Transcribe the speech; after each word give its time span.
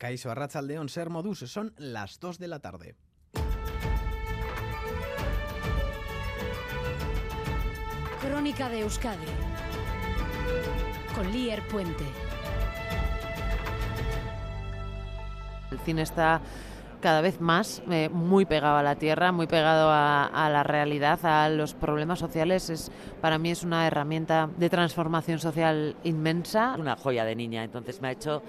Caiso 0.00 0.30
Arrachaldeón 0.30 0.88
Ser 0.88 1.10
Modus, 1.10 1.40
son 1.40 1.74
las 1.76 2.20
2 2.20 2.38
de 2.38 2.48
la 2.48 2.60
tarde. 2.60 2.96
Crónica 8.22 8.70
de 8.70 8.80
Euskadi 8.80 9.26
con 11.14 11.30
Lier 11.30 11.60
Puente. 11.68 12.04
El 15.70 15.78
cine 15.80 16.00
está 16.00 16.40
cada 17.02 17.20
vez 17.20 17.42
más 17.42 17.82
eh, 17.90 18.08
muy 18.08 18.46
pegado 18.46 18.78
a 18.78 18.82
la 18.82 18.96
tierra, 18.96 19.32
muy 19.32 19.46
pegado 19.46 19.90
a, 19.90 20.24
a, 20.24 20.48
la 20.48 20.62
realidad, 20.62 21.22
a 21.26 21.50
los 21.50 21.74
problemas 21.74 22.18
sociales. 22.18 22.70
Es, 22.70 22.90
para 23.20 23.36
mí 23.36 23.50
es 23.50 23.64
una 23.64 23.86
herramienta 23.86 24.48
de 24.56 24.70
transformación 24.70 25.38
social 25.40 25.94
inmensa. 26.04 26.74
Una 26.78 26.96
joya 26.96 27.26
de 27.26 27.36
niña, 27.36 27.64
entonces 27.64 28.00
me 28.00 28.08
ha 28.08 28.12
hecho 28.12 28.42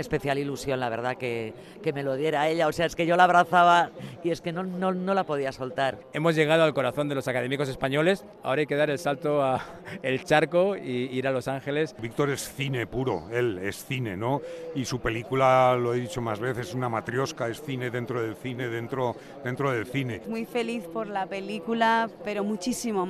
especial 0.00 0.38
ilusión, 0.38 0.80
la 0.80 0.88
verdad, 0.88 1.16
que, 1.16 1.54
que, 1.82 1.92
me 1.92 2.02
lo 2.02 2.16
diera 2.16 2.48
ella. 2.48 2.66
O 2.66 2.72
sea, 2.72 2.86
es 2.86 2.96
que 2.96 3.06
yo 3.06 3.16
la 3.16 3.24
abrazaba 3.24 3.90
y 4.22 4.30
es 4.30 4.40
que 4.40 4.52
no, 4.52 4.62
no, 4.62 4.92
no, 4.92 5.14
la 5.14 5.24
podía 5.24 5.52
soltar. 5.52 5.98
Hemos 6.12 6.34
llegado 6.34 6.64
al 6.64 6.74
corazón 6.74 7.08
de 7.08 7.14
los 7.14 7.28
académicos 7.28 7.68
españoles. 7.68 8.24
Ahora 8.42 8.60
hay 8.60 8.66
que 8.66 8.76
dar 8.76 8.90
el 8.90 8.98
salto 8.98 9.42
a 9.42 9.62
el 10.02 10.24
charco 10.24 10.76
y 10.76 11.08
ir 11.12 11.26
a 11.26 11.32
Los 11.32 11.48
Ángeles. 11.48 11.94
Víctor 12.00 12.30
es 12.30 12.52
cine 12.52 12.86
puro, 12.86 13.28
él 13.32 13.58
es 13.62 13.84
cine, 13.84 14.16
¿no? 14.16 14.40
Y 14.74 14.84
su 14.84 15.00
película, 15.00 15.76
lo 15.76 15.94
he 15.94 16.00
dicho 16.00 16.20
más 16.20 16.40
veces, 16.40 16.68
es 16.68 16.74
una 16.74 16.88
matriosca, 16.88 17.48
es 17.48 17.62
cine 17.62 17.90
dentro 17.90 18.22
del 18.22 18.36
cine, 18.36 18.68
dentro, 18.68 19.14
dentro 19.44 19.70
del 19.70 19.86
cine. 19.86 20.22
Muy 20.28 20.44
feliz 20.44 20.84
por 20.86 21.06
la 21.06 21.26
película, 21.26 22.08
pero 22.24 22.44
muchísimo, 22.44 23.06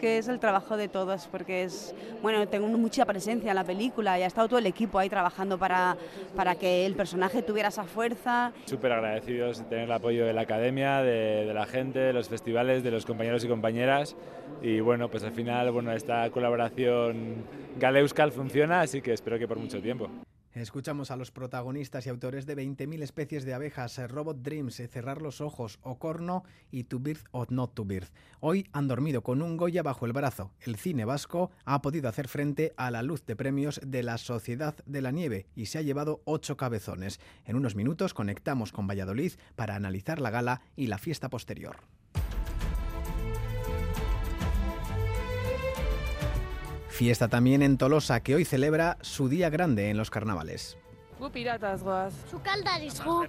que 0.00 0.18
es 0.18 0.28
el 0.28 0.38
trabajo 0.40 0.76
de 0.76 0.88
todos, 0.88 1.28
porque 1.30 1.64
es, 1.64 1.94
bueno, 2.22 2.46
tengo 2.48 2.66
mucha 2.66 3.04
presencia 3.04 3.50
en 3.50 3.56
la 3.56 3.64
película 3.64 4.18
y 4.18 4.22
ha 4.22 4.26
estado 4.26 4.48
todo 4.48 4.58
el 4.58 4.66
equipo 4.66 4.98
ahí 4.98 5.08
trabajando 5.08 5.58
para 5.58 5.96
para 6.36 6.54
que 6.56 6.86
el 6.86 6.94
personaje 6.94 7.42
tuviera 7.42 7.68
esa 7.68 7.84
fuerza. 7.84 8.52
Súper 8.64 8.92
agradecidos 8.92 9.58
de 9.58 9.64
tener 9.64 9.84
el 9.84 9.92
apoyo 9.92 10.24
de 10.24 10.32
la 10.32 10.42
academia, 10.42 11.02
de, 11.02 11.52
la 11.52 11.66
gente, 11.66 11.98
de 11.98 12.12
los 12.12 12.28
festivales, 12.28 12.82
de 12.82 12.90
los 12.90 13.06
compañeros 13.06 13.44
y 13.44 13.48
compañeras. 13.48 14.16
Y 14.62 14.80
bueno, 14.80 15.08
pues 15.08 15.24
al 15.24 15.32
final 15.32 15.70
bueno, 15.70 15.92
esta 15.92 16.28
colaboración 16.30 17.44
Galeuskal 17.78 18.32
funciona, 18.32 18.80
así 18.80 19.00
que 19.02 19.12
espero 19.12 19.38
que 19.38 19.48
por 19.48 19.58
mucho 19.58 19.80
tiempo. 19.80 20.08
Escuchamos 20.54 21.10
a 21.10 21.16
los 21.16 21.30
protagonistas 21.30 22.04
y 22.06 22.10
autores 22.10 22.44
de 22.44 22.56
20.000 22.56 23.02
especies 23.02 23.44
de 23.44 23.54
abejas, 23.54 23.98
Robot 24.10 24.42
Dreams, 24.42 24.82
Cerrar 24.90 25.22
los 25.22 25.40
Ojos, 25.40 25.78
Ocorno 25.82 26.44
y 26.70 26.84
To 26.84 26.98
Birth 26.98 27.24
or 27.30 27.50
Not 27.50 27.72
to 27.74 27.86
Birth. 27.86 28.10
Hoy 28.40 28.68
han 28.72 28.86
dormido 28.86 29.22
con 29.22 29.40
un 29.40 29.56
Goya 29.56 29.82
bajo 29.82 30.04
el 30.04 30.12
brazo. 30.12 30.52
El 30.60 30.76
cine 30.76 31.06
vasco 31.06 31.50
ha 31.64 31.80
podido 31.80 32.08
hacer 32.10 32.28
frente 32.28 32.74
a 32.76 32.90
la 32.90 33.02
luz 33.02 33.24
de 33.24 33.34
premios 33.34 33.80
de 33.82 34.02
la 34.02 34.18
Sociedad 34.18 34.74
de 34.84 35.00
la 35.00 35.10
Nieve 35.10 35.46
y 35.54 35.66
se 35.66 35.78
ha 35.78 35.82
llevado 35.82 36.20
ocho 36.26 36.58
cabezones. 36.58 37.18
En 37.46 37.56
unos 37.56 37.74
minutos 37.74 38.12
conectamos 38.12 38.72
con 38.72 38.86
Valladolid 38.86 39.32
para 39.56 39.74
analizar 39.74 40.20
la 40.20 40.30
gala 40.30 40.60
y 40.76 40.88
la 40.88 40.98
fiesta 40.98 41.30
posterior. 41.30 41.76
Fiesta 47.02 47.26
también 47.26 47.62
en 47.62 47.78
Tolosa, 47.78 48.20
que 48.20 48.36
hoy 48.36 48.44
celebra 48.44 48.96
su 49.00 49.28
día 49.28 49.50
grande 49.50 49.90
en 49.90 49.96
los 49.96 50.08
carnavales. 50.08 50.78
Gu 51.18 51.32
piratas 51.32 51.82
goaz. 51.82 52.14
Sukaldaris 52.30 53.02
gu. 53.02 53.26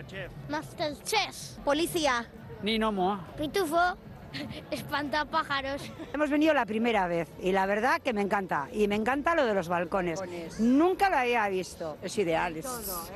Masterchef. 0.47 1.57
Policía. 1.65 2.29
Ni 2.61 2.77
nomo. 2.77 3.19
Pitufo. 3.35 3.97
Espantapájaros. 4.69 5.91
Hemos 6.13 6.29
venido 6.29 6.53
la 6.53 6.67
primera 6.67 7.07
vez 7.07 7.29
y 7.41 7.51
la 7.51 7.65
verdad 7.65 7.99
que 7.99 8.13
me 8.13 8.21
encanta. 8.21 8.67
Y 8.71 8.87
me 8.87 8.93
encanta 8.93 9.33
lo 9.33 9.43
de 9.43 9.55
los 9.55 9.67
balcones. 9.67 10.19
balcones. 10.19 10.59
Nunca 10.59 11.09
lo 11.09 11.17
había 11.17 11.49
visto. 11.49 11.97
Es 12.03 12.15
ideal. 12.19 12.55
Es, 12.55 12.67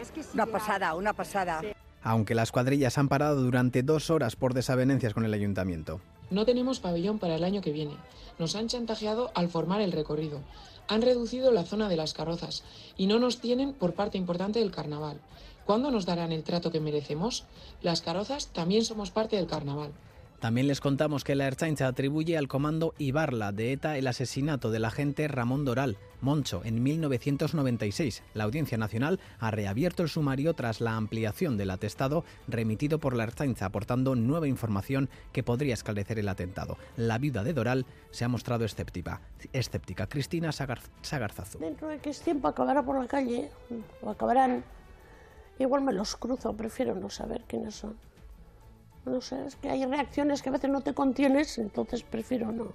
es, 0.02 0.12
que 0.12 0.22
es 0.22 0.34
una 0.34 0.46
ideal. 0.46 0.60
pasada, 0.60 0.96
una 0.96 1.14
pasada. 1.14 1.62
Sí. 1.62 1.68
Aunque 2.02 2.34
las 2.34 2.52
cuadrillas 2.52 2.98
han 2.98 3.10
parado 3.10 3.44
durante 3.44 3.84
dos 3.84 4.10
horas 4.10 4.36
por 4.36 4.56
desavenencias 4.56 5.14
con 5.14 5.24
el 5.24 5.36
ayuntamiento. 5.36 6.02
No 6.30 6.46
tenemos 6.46 6.80
pabellón 6.80 7.20
para 7.20 7.36
el 7.36 7.44
año 7.44 7.62
que 7.62 7.72
viene. 7.72 7.96
Nos 8.38 8.56
han 8.56 8.68
chantajeado 8.68 9.32
al 9.34 9.48
formar 9.50 9.82
el 9.82 9.92
recorrido. 9.92 10.42
Han 10.88 11.02
reducido 11.02 11.52
la 11.52 11.64
zona 11.64 11.90
de 11.90 11.96
las 11.96 12.14
carrozas 12.14 12.64
y 12.98 13.08
no 13.08 13.20
nos 13.20 13.40
tienen 13.40 13.74
por 13.74 13.94
parte 13.94 14.18
importante 14.18 14.60
del 14.60 14.72
carnaval. 14.72 15.20
¿Cuándo 15.66 15.92
nos 15.92 16.06
darán 16.06 16.32
el 16.32 16.44
trato 16.44 16.72
que 16.72 16.80
merecemos? 16.80 17.46
Las 17.82 18.02
carrozas 18.02 18.48
también 18.48 18.86
somos 18.86 19.12
parte 19.12 19.36
del 19.36 19.48
carnaval. 19.48 19.92
También 20.40 20.68
les 20.68 20.82
contamos 20.82 21.24
que 21.24 21.34
la 21.34 21.48
Ertzaintza 21.48 21.88
atribuye 21.88 22.38
al 22.38 22.48
comando 22.48 22.94
Ibarla 23.00 23.52
de 23.52 23.72
ETA 23.72 23.98
el 23.98 24.06
asesinato 24.06 24.70
del 24.70 24.86
agente 24.86 25.28
Ramón 25.28 25.66
Doral, 25.66 25.98
Moncho, 26.22 26.62
en 26.64 26.84
1996. 26.84 28.22
La 28.36 28.44
Audiencia 28.44 28.78
Nacional 28.78 29.20
ha 29.40 29.50
reabierto 29.50 30.04
el 30.04 30.10
sumario 30.10 30.54
tras 30.54 30.80
la 30.80 30.96
ampliación 30.96 31.58
del 31.58 31.72
atestado 31.72 32.24
remitido 32.48 33.00
por 33.00 33.16
la 33.16 33.24
Ertzaintza, 33.24 33.66
aportando 33.66 34.16
nueva 34.16 34.48
información 34.48 35.10
que 35.32 35.42
podría 35.42 35.74
esclarecer 35.74 36.20
el 36.20 36.30
atentado. 36.30 36.78
La 36.98 37.18
viuda 37.18 37.44
de 37.44 37.54
Doral 37.54 37.88
se 38.12 38.24
ha 38.24 38.28
mostrado 38.28 38.64
escéptica. 38.64 39.22
escéptica. 39.54 40.08
Cristina 40.08 40.52
Sagar 40.52 40.82
Sagarzazu. 41.02 41.58
Dentro 41.58 41.88
de 41.88 41.98
que 41.98 42.12
es 42.12 42.22
tiempo 42.22 42.48
acabará 42.48 42.84
por 42.84 43.00
la 43.00 43.08
calle, 43.08 43.50
o 44.02 44.10
acabarán. 44.12 44.64
Igual 45.58 45.82
me 45.82 45.94
los 45.94 46.16
cruzo, 46.16 46.54
prefiero 46.54 46.94
no 46.94 47.10
saber 47.10 47.44
quiénes 47.48 47.74
son. 47.74 47.96
No 49.08 49.22
sé, 49.22 49.38
es 49.48 49.56
que 49.56 49.70
hay 49.70 49.86
reacciones 49.86 50.42
que 50.42 50.50
a 50.50 50.52
veces 50.52 50.70
no 50.70 50.82
te 50.82 50.94
contienes, 50.94 51.58
entonces 51.58 52.04
prefiero 52.04 52.52
no. 52.52 52.74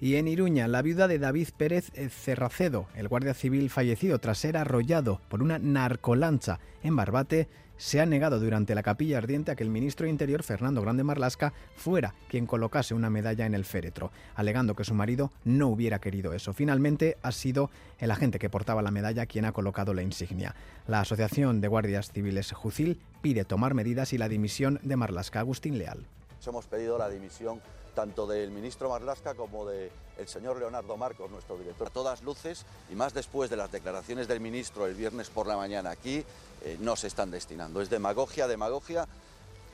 Y 0.00 0.16
en 0.16 0.28
Iruña, 0.28 0.66
la 0.66 0.80
viuda 0.80 1.06
de 1.06 1.18
David 1.18 1.48
Pérez 1.54 1.92
Cerracedo, 2.10 2.86
el 2.94 3.08
guardia 3.08 3.34
civil 3.34 3.68
fallecido 3.68 4.18
tras 4.18 4.38
ser 4.38 4.56
arrollado 4.56 5.20
por 5.28 5.42
una 5.42 5.58
narcolancha 5.58 6.58
en 6.82 6.96
Barbate, 6.96 7.48
se 7.80 7.98
ha 7.98 8.04
negado 8.04 8.38
durante 8.38 8.74
la 8.74 8.82
capilla 8.82 9.16
ardiente 9.16 9.50
a 9.50 9.56
que 9.56 9.64
el 9.64 9.70
ministro 9.70 10.04
de 10.04 10.10
Interior, 10.10 10.42
Fernando 10.42 10.82
Grande 10.82 11.02
Marlasca, 11.02 11.54
fuera 11.74 12.14
quien 12.28 12.44
colocase 12.44 12.92
una 12.92 13.08
medalla 13.08 13.46
en 13.46 13.54
el 13.54 13.64
féretro, 13.64 14.10
alegando 14.34 14.74
que 14.74 14.84
su 14.84 14.92
marido 14.92 15.32
no 15.44 15.68
hubiera 15.68 15.98
querido 15.98 16.34
eso. 16.34 16.52
Finalmente 16.52 17.16
ha 17.22 17.32
sido 17.32 17.70
el 17.98 18.10
agente 18.10 18.38
que 18.38 18.50
portaba 18.50 18.82
la 18.82 18.90
medalla 18.90 19.24
quien 19.24 19.46
ha 19.46 19.52
colocado 19.52 19.94
la 19.94 20.02
insignia. 20.02 20.54
La 20.86 21.00
Asociación 21.00 21.62
de 21.62 21.68
Guardias 21.68 22.12
Civiles 22.12 22.52
Jucil 22.52 23.00
pide 23.22 23.46
tomar 23.46 23.72
medidas 23.72 24.12
y 24.12 24.18
la 24.18 24.28
dimisión 24.28 24.78
de 24.82 24.96
Marlasca. 24.96 25.40
Agustín 25.40 25.78
Leal. 25.78 26.04
Hemos 26.46 26.66
pedido 26.66 26.98
la 26.98 27.08
dimisión 27.08 27.62
tanto 27.90 28.26
del 28.26 28.50
ministro 28.50 28.88
Marlasca 28.88 29.34
como 29.34 29.66
del 29.66 29.90
señor 30.26 30.58
Leonardo 30.58 30.96
Marcos, 30.96 31.30
nuestro 31.30 31.56
director. 31.56 31.88
A 31.88 31.90
todas 31.90 32.22
luces, 32.22 32.64
y 32.90 32.94
más 32.94 33.14
después 33.14 33.50
de 33.50 33.56
las 33.56 33.72
declaraciones 33.72 34.28
del 34.28 34.40
ministro 34.40 34.86
el 34.86 34.94
viernes 34.94 35.30
por 35.30 35.46
la 35.46 35.56
mañana 35.56 35.90
aquí, 35.90 36.24
eh, 36.62 36.76
no 36.80 36.96
se 36.96 37.06
están 37.06 37.30
destinando. 37.30 37.80
Es 37.80 37.90
demagogia, 37.90 38.46
demagogia. 38.48 39.06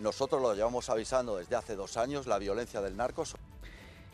Nosotros 0.01 0.43
lo 0.43 0.55
llevamos 0.55 0.91
avisando 0.91 1.37
desde 1.37 1.57
hace 1.57 1.75
dos 1.75 1.97
años, 1.97 2.27
la 2.27 2.39
violencia 2.39 2.81
del 2.81 2.97
narco. 2.97 3.25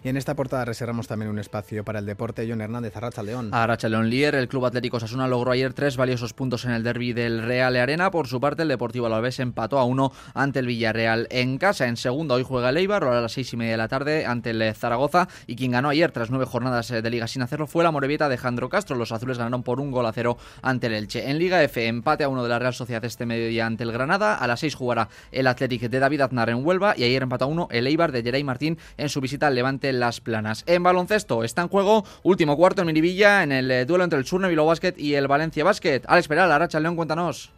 Y 0.04 0.08
en 0.08 0.16
esta 0.16 0.34
portada 0.34 0.64
reservamos 0.64 1.06
también 1.06 1.30
un 1.30 1.38
espacio 1.38 1.84
para 1.84 2.00
el 2.00 2.06
deporte. 2.06 2.44
John 2.48 2.60
Hernández, 2.60 2.96
Arracha 2.96 3.22
León. 3.22 3.50
Arracha 3.52 3.88
León 3.88 4.10
Lier, 4.10 4.34
el 4.34 4.48
Club 4.48 4.66
Atlético 4.66 4.98
Sasuna 4.98 5.28
logró 5.28 5.52
ayer 5.52 5.72
tres 5.74 5.96
valiosos 5.96 6.32
puntos 6.32 6.64
en 6.64 6.72
el 6.72 6.82
derby 6.82 7.12
del 7.12 7.42
Real 7.44 7.76
Arena. 7.76 8.10
Por 8.10 8.26
su 8.26 8.40
parte, 8.40 8.62
el 8.62 8.68
Deportivo 8.68 9.06
Alavés 9.06 9.38
empató 9.38 9.78
a 9.78 9.84
uno 9.84 10.10
ante 10.34 10.58
el 10.58 10.66
Villarreal 10.66 11.28
en 11.30 11.56
casa. 11.56 11.86
En 11.86 11.96
segundo, 11.96 12.34
hoy 12.34 12.42
juega 12.42 12.70
el 12.70 12.78
Eibar, 12.78 13.04
a 13.04 13.20
las 13.20 13.30
seis 13.30 13.52
y 13.52 13.56
media 13.56 13.72
de 13.72 13.76
la 13.76 13.86
tarde, 13.86 14.26
ante 14.26 14.50
el 14.50 14.74
Zaragoza. 14.74 15.28
Y 15.46 15.54
quien 15.54 15.70
ganó 15.70 15.88
ayer, 15.90 16.10
tras 16.10 16.30
nueve 16.30 16.46
jornadas 16.46 16.88
de 16.88 17.08
liga 17.08 17.28
sin 17.28 17.42
hacerlo, 17.42 17.68
fue 17.68 17.84
la 17.84 17.92
Morevieta 17.92 18.28
de 18.28 18.38
Jandro 18.38 18.68
Castro. 18.68 18.96
Los 18.96 19.12
azules 19.12 19.38
ganaron 19.38 19.62
por 19.62 19.78
un 19.78 19.92
gol 19.92 20.06
a 20.06 20.12
cero 20.12 20.36
ante 20.62 20.88
el 20.88 20.94
Elche. 20.94 21.30
En 21.30 21.38
Liga 21.38 21.62
F, 21.62 21.86
empate 21.86 22.24
a 22.24 22.28
uno 22.28 22.42
de 22.42 22.48
la 22.48 22.58
Real 22.58 22.74
Sociedad 22.74 23.04
este 23.04 23.24
mediodía 23.24 23.66
ante 23.66 23.84
el 23.84 23.92
Granada. 23.92 24.34
A 24.34 24.48
las 24.48 24.58
seis 24.58 24.74
jugará 24.74 25.08
el 25.30 25.46
Atlético 25.46 25.88
de 25.88 26.00
David 26.00 26.22
Aznar 26.22 26.50
en 26.50 26.66
Huelva. 26.66 26.94
Y 26.96 27.04
ayer 27.04 27.22
empató 27.22 27.44
a 27.44 27.48
uno 27.48 27.68
el 27.70 27.86
Eibar 27.86 28.10
de 28.10 28.24
Geray 28.24 28.42
Martín 28.42 28.78
en 28.96 29.08
su 29.08 29.20
visita 29.20 29.46
al 29.46 29.54
Levante 29.54 29.91
Las 29.92 30.20
Planas. 30.20 30.64
En 30.66 30.82
baloncesto 30.82 31.44
está 31.44 31.62
en 31.62 31.68
juego 31.68 32.04
último 32.22 32.56
cuarto 32.56 32.82
en 32.82 32.86
Miribilla 32.86 33.42
en 33.42 33.52
el 33.52 33.70
eh, 33.70 33.84
duelo 33.84 34.04
entre 34.04 34.18
el 34.18 34.24
Surne 34.24 34.48
Bilbao 34.48 34.66
Basket 34.66 34.94
y 34.96 35.14
el 35.14 35.28
Valencia 35.28 35.64
Basket. 35.64 36.02
Alex 36.06 36.28
Peral, 36.28 36.52
Aracha 36.52 36.80
León, 36.80 36.96
cuéntanos. 36.96 37.52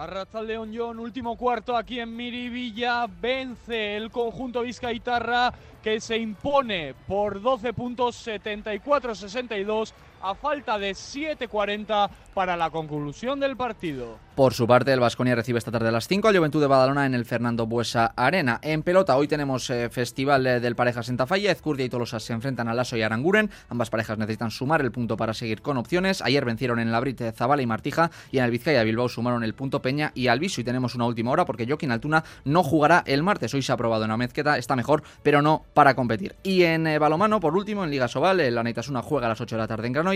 Arracha 0.00 0.40
León 0.40 0.72
John, 0.74 0.98
último 0.98 1.36
cuarto 1.36 1.76
aquí 1.76 2.00
en 2.00 2.16
Miribilla, 2.16 3.06
vence 3.20 3.98
el 3.98 4.10
conjunto 4.10 4.62
Vizcaitarra 4.62 5.52
que 5.82 6.00
se 6.00 6.16
impone 6.16 6.94
por 7.06 7.42
12 7.42 7.74
puntos 7.74 8.26
74-62 8.26 9.92
a 10.22 10.34
falta 10.34 10.78
de 10.78 10.92
7.40 10.92 12.10
para 12.34 12.56
la 12.56 12.70
conclusión 12.70 13.40
del 13.40 13.56
partido. 13.56 14.18
Por 14.34 14.54
su 14.54 14.66
parte, 14.66 14.92
el 14.92 15.00
Vasconia 15.00 15.34
recibe 15.34 15.58
esta 15.58 15.70
tarde 15.70 15.88
a 15.88 15.92
las 15.92 16.08
5 16.08 16.28
al 16.28 16.36
Juventud 16.36 16.60
de 16.60 16.66
Badalona 16.66 17.04
en 17.04 17.14
el 17.14 17.24
Fernando 17.24 17.66
Buesa 17.66 18.12
Arena. 18.16 18.58
En 18.62 18.82
pelota, 18.82 19.16
hoy 19.16 19.28
tenemos 19.28 19.68
eh, 19.68 19.90
Festival 19.90 20.46
eh, 20.46 20.60
del 20.60 20.76
Parejas 20.76 21.08
en 21.08 21.16
Tafalla. 21.16 21.50
Ezcurdia 21.50 21.84
y 21.84 21.88
Tolosa 21.88 22.20
se 22.20 22.32
enfrentan 22.32 22.68
a 22.68 22.74
Lasso 22.74 22.96
y 22.96 23.02
Aranguren. 23.02 23.50
Ambas 23.68 23.90
parejas 23.90 24.16
necesitan 24.18 24.50
sumar 24.50 24.80
el 24.80 24.92
punto 24.92 25.16
para 25.16 25.34
seguir 25.34 25.60
con 25.60 25.76
opciones. 25.76 26.22
Ayer 26.22 26.44
vencieron 26.44 26.78
en 26.78 26.92
la 26.92 27.00
Brite 27.00 27.32
Zabala 27.32 27.60
y 27.60 27.66
Martija 27.66 28.10
y 28.30 28.38
en 28.38 28.44
el 28.44 28.50
Vizcaya 28.50 28.82
Bilbao 28.82 29.08
sumaron 29.08 29.44
el 29.44 29.54
punto 29.54 29.82
Peña 29.82 30.12
y 30.14 30.28
Alviso. 30.28 30.60
Y 30.60 30.64
tenemos 30.64 30.94
una 30.94 31.06
última 31.06 31.32
hora 31.32 31.44
porque 31.44 31.66
Joaquín 31.66 31.90
Altuna 31.90 32.24
no 32.44 32.62
jugará 32.62 33.02
el 33.06 33.22
martes. 33.22 33.52
Hoy 33.52 33.62
se 33.62 33.72
ha 33.72 33.74
aprobado 33.74 34.04
en 34.04 34.10
Amezqueta, 34.10 34.56
está 34.56 34.76
mejor, 34.76 35.02
pero 35.22 35.42
no 35.42 35.64
para 35.74 35.94
competir. 35.94 36.36
Y 36.42 36.62
en 36.62 36.86
eh, 36.86 36.98
balomano, 36.98 37.40
por 37.40 37.54
último, 37.54 37.84
en 37.84 37.90
Liga 37.90 38.08
Sobal, 38.08 38.40
el 38.40 38.56
Anaitasuna 38.56 39.02
juega 39.02 39.26
a 39.26 39.30
las 39.30 39.40
8 39.40 39.56
de 39.56 39.60
la 39.60 39.68
tarde 39.68 39.86
en 39.86 39.92
Granollers 39.92 40.09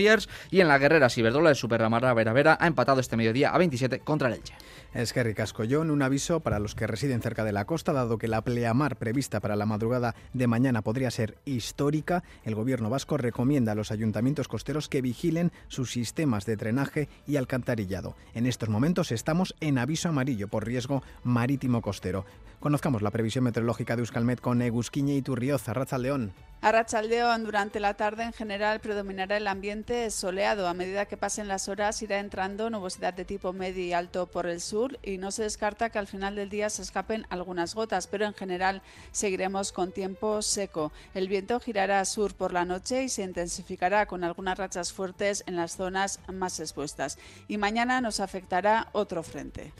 Y 0.51 0.61
en 0.61 0.67
la 0.67 0.77
Guerrera 0.77 1.09
Ciberdola 1.09 1.49
el 1.49 1.55
Superramara 1.55 2.13
Vera 2.13 2.33
Vera 2.33 2.57
ha 2.59 2.67
empatado 2.67 2.99
este 2.99 3.17
mediodía 3.17 3.51
a 3.51 3.57
27 3.57 3.99
contra 3.99 4.27
el 4.27 4.35
Elche. 4.35 4.53
Es 4.93 5.13
que 5.13 5.23
Ricascollón, 5.23 5.91
un 5.91 6.01
aviso 6.01 6.39
para 6.39 6.59
los 6.59 6.75
que 6.75 6.87
residen 6.87 7.21
cerca 7.21 7.43
de 7.43 7.51
la 7.51 7.65
costa, 7.65 7.91
dado 7.91 8.17
que 8.17 8.27
la 8.27 8.41
pleamar 8.41 8.95
prevista 8.95 9.39
para 9.39 9.55
la 9.55 9.65
madrugada 9.65 10.15
de 10.33 10.47
mañana 10.47 10.81
podría 10.81 11.11
ser 11.11 11.37
histórica, 11.45 12.23
el 12.43 12.55
gobierno 12.55 12.89
vasco 12.89 13.17
recomienda 13.17 13.73
a 13.73 13.75
los 13.75 13.91
ayuntamientos 13.91 14.47
costeros 14.47 14.87
que 14.87 15.01
vigilen 15.01 15.51
sus 15.67 15.91
sistemas 15.91 16.45
de 16.45 16.55
drenaje 16.55 17.09
y 17.27 17.35
alcantarillado. 17.35 18.15
En 18.33 18.45
estos 18.45 18.69
momentos 18.69 19.11
estamos 19.11 19.55
en 19.59 19.77
aviso 19.77 20.09
amarillo 20.09 20.47
por 20.47 20.65
riesgo 20.65 21.03
marítimo 21.23 21.81
costero. 21.81 22.25
Conozcamos 22.59 23.01
la 23.01 23.11
previsión 23.11 23.43
meteorológica 23.43 23.95
de 23.95 24.01
Euskalmet 24.01 24.41
con 24.41 24.61
Egusquiñe 24.61 25.15
y 25.15 25.21
Turrioz, 25.21 25.67
Racha 25.67 25.97
León. 25.97 26.33
A 26.65 26.71
Rachaldeón, 26.71 27.43
durante 27.43 27.79
la 27.79 27.93
tarde 27.93 28.23
en 28.23 28.33
general 28.33 28.79
predominará 28.79 29.37
el 29.37 29.45
ambiente 29.45 30.09
soleado. 30.09 30.67
A 30.67 30.73
medida 30.73 31.05
que 31.05 31.15
pasen 31.15 31.47
las 31.47 31.69
horas 31.69 32.01
irá 32.01 32.17
entrando 32.17 32.71
nubosidad 32.71 33.13
de 33.13 33.23
tipo 33.23 33.53
medio 33.53 33.83
y 33.83 33.93
alto 33.93 34.25
por 34.25 34.47
el 34.47 34.59
sur 34.59 34.97
y 35.03 35.19
no 35.19 35.29
se 35.29 35.43
descarta 35.43 35.91
que 35.91 35.99
al 35.99 36.07
final 36.07 36.35
del 36.35 36.49
día 36.49 36.71
se 36.71 36.81
escapen 36.81 37.27
algunas 37.29 37.75
gotas, 37.75 38.07
pero 38.07 38.25
en 38.25 38.33
general 38.33 38.81
seguiremos 39.11 39.71
con 39.71 39.91
tiempo 39.91 40.41
seco. 40.41 40.91
El 41.13 41.27
viento 41.27 41.59
girará 41.59 41.99
a 41.99 42.05
sur 42.05 42.33
por 42.33 42.51
la 42.51 42.65
noche 42.65 43.03
y 43.03 43.09
se 43.09 43.21
intensificará 43.21 44.07
con 44.07 44.23
algunas 44.23 44.57
rachas 44.57 44.91
fuertes 44.91 45.43
en 45.45 45.57
las 45.57 45.77
zonas 45.77 46.19
más 46.33 46.59
expuestas. 46.59 47.19
Y 47.47 47.59
mañana 47.59 48.01
nos 48.01 48.19
afectará 48.19 48.87
otro 48.91 49.21
frente. 49.21 49.71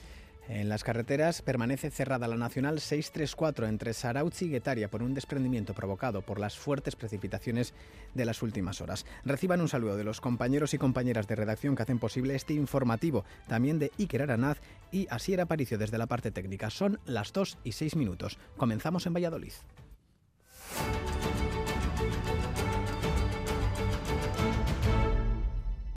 En 0.47 0.69
las 0.69 0.83
carreteras 0.83 1.42
permanece 1.42 1.89
cerrada 1.89 2.27
la 2.27 2.38
Nacional 2.38 2.80
634 2.80 3.65
entre 3.65 3.94
Sarautz 3.94 4.44
y 4.44 4.50
Guetaria 4.50 4.92
por 4.92 5.01
un 5.01 5.15
desprendimiento 5.15 5.74
provocado 5.74 6.21
por 6.21 6.39
las 6.39 6.56
fuertes 6.56 6.95
precipitaciones 6.95 7.74
de 8.13 8.25
las 8.25 8.44
últimas 8.44 8.80
horas. 8.80 9.07
Reciban 9.24 9.59
un 9.59 9.69
saludo 9.69 9.97
de 9.97 10.03
los 10.03 10.21
compañeros 10.21 10.75
y 10.75 10.77
compañeras 10.77 11.27
de 11.27 11.36
redacción 11.36 11.75
que 11.75 11.81
hacen 11.81 11.97
posible 11.97 12.36
este 12.36 12.53
informativo, 12.53 13.25
también 13.47 13.80
de 13.80 13.92
Iker 13.97 14.21
Aranaz 14.21 14.62
y 14.92 15.07
Asier 15.09 15.42
Aparicio 15.42 15.80
desde 15.80 15.97
la 15.97 16.06
parte 16.06 16.30
técnica. 16.30 16.69
Son 16.69 17.00
las 17.06 17.33
2 17.33 17.57
y 17.63 17.71
6 17.71 17.95
minutos. 17.95 18.38
Comenzamos 18.56 19.07
en 19.07 19.13
Valladolid. 19.13 19.53